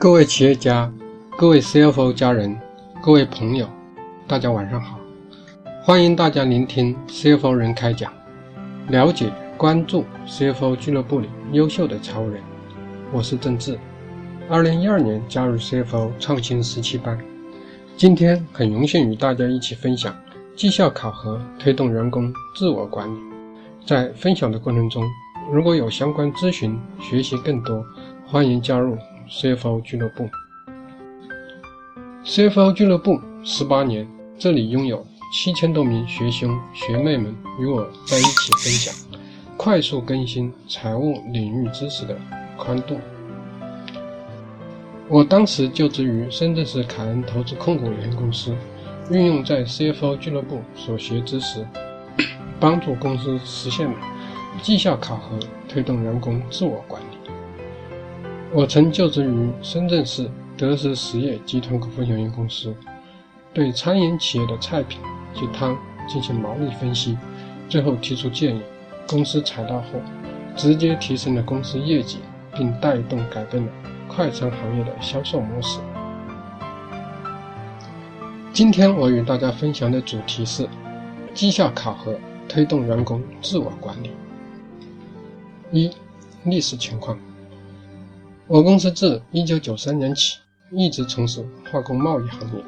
[0.00, 0.90] 各位企业家、
[1.36, 2.58] 各位 CFO 家人、
[3.02, 3.68] 各位朋友，
[4.26, 4.98] 大家晚上好！
[5.82, 8.10] 欢迎大家聆听 CFO 人开讲，
[8.88, 12.40] 了解、关注 CFO 俱乐部里优秀的财务人。
[13.12, 13.78] 我是郑志，
[14.48, 17.18] 二零一二年加入 CFO 创新十七班，
[17.94, 20.16] 今天很荣幸与大家一起分享
[20.56, 23.18] 绩效考核推动员工自我管理。
[23.86, 25.04] 在分享的过程中，
[25.52, 27.84] 如果有相关咨询、学习更多，
[28.24, 28.96] 欢迎加入。
[29.30, 30.28] CFO 俱乐部
[32.24, 34.04] ，CFO 俱乐部十八年，
[34.36, 38.92] 这里拥有七千多名学兄学妹们与我在一起分享，
[39.56, 42.18] 快速更新财务领域知识的
[42.56, 42.98] 宽度。
[45.08, 48.52] 我当时就职于深圳市凯恩投资控股有限公司，
[49.12, 51.64] 运用在 CFO 俱乐部所学知识，
[52.58, 53.96] 帮助公司实现了
[54.60, 57.06] 绩效考核，推动员工自我管理。
[58.52, 62.74] 我曾就职于深圳市德实实业集团股份有限公司，
[63.54, 65.00] 对餐饮企业的菜品
[65.32, 67.16] 及汤进行毛利分析，
[67.68, 68.60] 最后提出建议，
[69.06, 70.00] 公司采纳后，
[70.56, 72.18] 直接提升了公司业绩，
[72.52, 73.70] 并带动改变了
[74.08, 75.78] 快餐行业的销售模式。
[78.52, 80.68] 今天我与大家分享的主题是
[81.32, 84.10] 绩效考核推动员工自我管理。
[85.70, 85.88] 一、
[86.42, 87.16] 历史情况。
[88.52, 90.38] 我公司自1993年起
[90.72, 92.64] 一直从事化工贸易行业。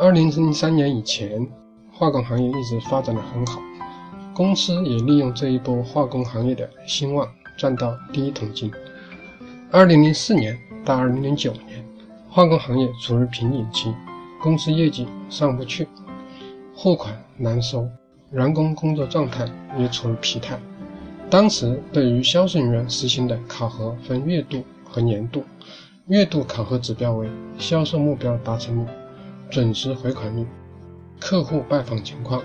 [0.00, 1.44] 2003年以前，
[1.92, 3.60] 化工行业一直发展的很好，
[4.32, 8.70] 公司也利用这一波化工行业的兴旺赚到第一桶金。
[9.72, 11.84] 2004年到2009年，
[12.30, 13.92] 化工行业处于瓶颈期，
[14.40, 15.88] 公司业绩上不去，
[16.76, 17.88] 货款难收，
[18.30, 20.56] 员工工作状态也处于疲态。
[21.28, 24.62] 当时对于销售人员实行的考核分月度。
[24.92, 25.42] 和年度、
[26.08, 27.26] 月度考核指标为
[27.58, 28.86] 销售目标达成率、
[29.50, 30.46] 准时回款率、
[31.18, 32.42] 客户拜访情况，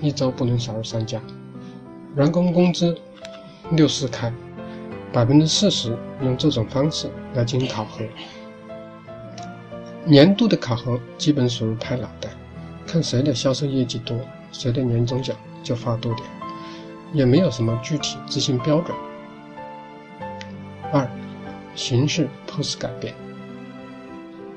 [0.00, 1.20] 一周不能少于三家。
[2.16, 2.98] 员工工资
[3.70, 4.32] 六四开，
[5.12, 8.04] 百分之四十用这种方式来进行考核。
[10.04, 12.28] 年度的考核基本属于拍脑袋，
[12.86, 14.18] 看谁的销售业绩多，
[14.50, 16.26] 谁的年终奖就发多点，
[17.12, 18.96] 也没有什么具体执行标准。
[20.92, 21.08] 二。
[21.74, 23.14] 形势迫使改变。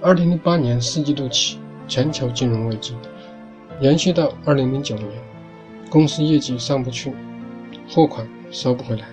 [0.00, 2.94] 二零零八年四季度起，全球金融危机
[3.80, 5.08] 延续到二零零九年，
[5.90, 7.12] 公司业绩上不去，
[7.88, 9.06] 货款收不回来，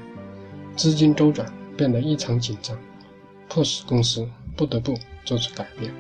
[0.76, 2.78] 资金周转变得异常紧张，
[3.50, 5.92] 迫使公司不得不做出改变。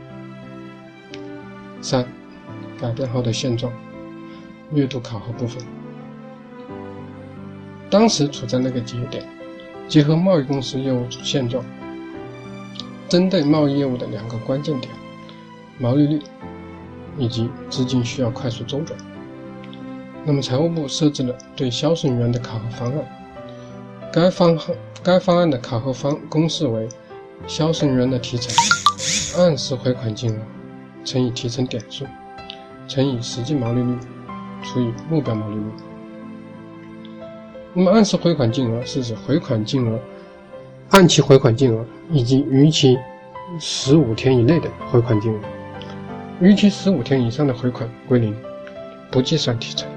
[1.82, 2.08] 三、
[2.80, 3.72] 改变后的现状。
[4.74, 5.64] 月度考核部分，
[7.88, 9.24] 当时处在那个节点，
[9.88, 11.64] 结合贸易公司业务现状。
[13.08, 14.92] 针对贸易业务的两个关键点，
[15.78, 16.22] 毛利率
[17.18, 19.00] 以及资金需要快速周转。
[20.24, 23.06] 那么财务部设置了对销售人员的考核方案，
[24.12, 24.60] 该方
[25.04, 26.90] 该方案的考核方公式为
[27.46, 28.52] 销售人员的提成
[29.38, 30.40] 按时回款金额
[31.04, 32.06] 乘以提成点数
[32.88, 33.96] 乘以实际毛利率
[34.64, 35.66] 除以目标毛利率。
[37.74, 40.00] 那么按时回款金额是指回款金额。
[40.92, 42.98] 按期回款金额以及逾期
[43.60, 45.40] 十五天以内的回款金额，
[46.40, 48.36] 逾期十五天以上的回款归零，
[49.12, 49.90] 不计算提成。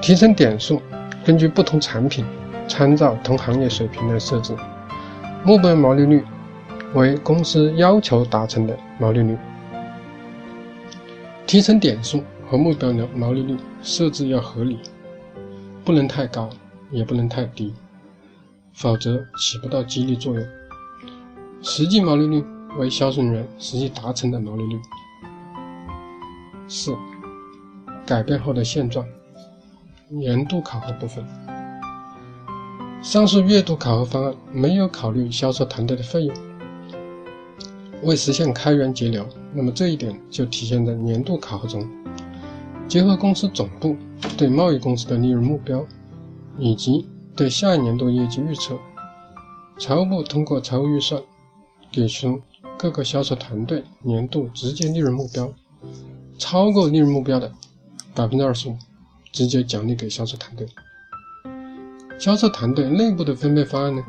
[0.00, 0.80] 提成点数
[1.24, 2.24] 根据不同产品，
[2.68, 4.54] 参照同行业水平来设置。
[5.44, 6.22] 目标毛利率
[6.94, 9.36] 为公司要求达成的毛利率。
[11.46, 14.78] 提成点数和目标的毛利率设置要合理，
[15.84, 16.50] 不能太高，
[16.90, 17.72] 也不能太低。
[18.80, 20.44] 否则起不到激励作用。
[21.62, 22.44] 实际毛利率
[22.78, 24.78] 为销售人员实际达成的毛利率。
[26.68, 26.94] 四、
[28.06, 29.04] 改变后的现状。
[30.10, 31.22] 年度考核部分，
[33.02, 36.34] 上述月度考核方案没有考虑销售团队的费用，
[38.04, 41.86] 为实现开源节流，那么这一点就体现在年度考核中。
[42.88, 43.94] 结合公司总部
[44.38, 45.84] 对贸易公司的利润目标，
[46.56, 47.06] 以及
[47.38, 48.76] 对下一年度业绩预测，
[49.78, 51.22] 财务部通过财务预算
[51.92, 52.40] 给出
[52.76, 55.48] 各个销售团队年度直接利润目标，
[56.36, 57.48] 超过利润目标的
[58.12, 58.76] 百分之二十五，
[59.30, 60.66] 直接奖励给销售团队。
[62.18, 64.02] 销售团队内部的分配方案呢，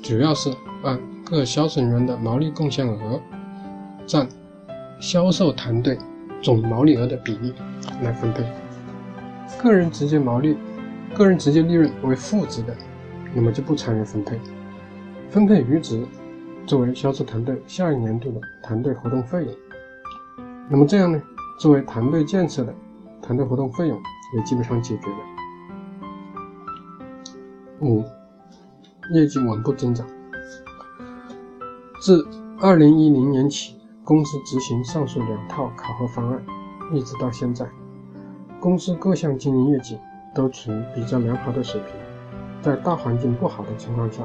[0.00, 3.20] 主要是按各销售人员的毛利贡献额
[4.06, 4.28] 占
[5.00, 5.98] 销售团队
[6.40, 7.52] 总毛利额的比例
[8.00, 8.44] 来分配，
[9.60, 10.56] 个人直接毛利。
[11.14, 12.76] 个人直接利润为负值的，
[13.34, 14.38] 那么就不参与分配。
[15.28, 16.06] 分配余值
[16.66, 19.54] 作为销售团队下一年度的团队活动费用。
[20.68, 21.20] 那么这样呢，
[21.58, 22.74] 作为团队建设的
[23.20, 24.00] 团队活动费用
[24.36, 25.16] 也基本上解决了。
[27.80, 28.04] 五，
[29.12, 30.06] 业绩稳步增长。
[32.00, 32.26] 自
[32.60, 36.42] 二零一零年起，公司执行上述两套考核方案，
[36.92, 37.66] 一直到现在，
[38.60, 39.98] 公司各项经营业绩
[40.34, 41.94] 都处于比较良好的水平。
[42.62, 44.22] 在大环境不好的情况下，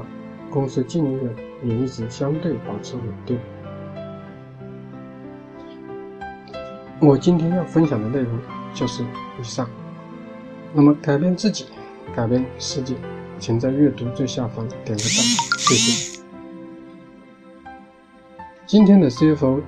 [0.50, 3.38] 公司净利润也一直相对保持稳定。
[7.00, 8.38] 我今天要分享的内容
[8.72, 9.68] 就是以上。
[10.72, 11.66] 那么，改变自己，
[12.14, 12.94] 改变世界。
[13.38, 14.98] 请在阅读最下方点个赞，
[15.58, 16.22] 谢谢。
[18.64, 19.60] 今天的 CFO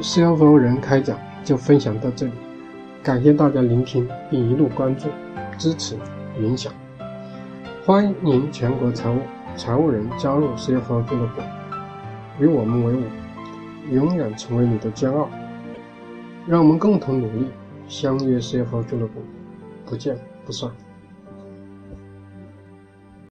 [0.00, 2.32] CFO 人开讲就分享到这里，
[3.02, 5.08] 感谢大家聆听并一路关注、
[5.58, 5.96] 支持、
[6.40, 6.72] 影响。
[7.84, 9.18] 欢迎全国财务
[9.56, 11.42] 财务人加入 CFO 俱乐部，
[12.38, 13.02] 与我们为伍，
[13.90, 15.28] 永远成为你的骄傲。
[16.46, 17.46] 让我们共同努力，
[17.88, 19.22] 相约 CFO 俱乐部，
[19.86, 20.70] 不见不散。